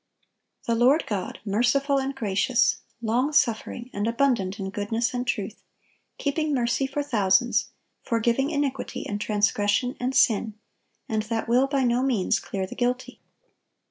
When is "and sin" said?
9.99-10.55